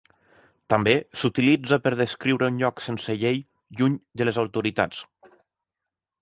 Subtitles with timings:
[0.73, 3.37] També s'utilitza per descriure un lloc sense llei
[3.83, 5.05] lluny de les autoritats.